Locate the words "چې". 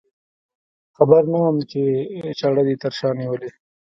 1.71-1.81